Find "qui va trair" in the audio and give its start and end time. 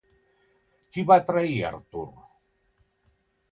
0.95-1.53